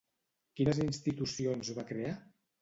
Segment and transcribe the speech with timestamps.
[0.59, 2.17] Quines institucions va crear?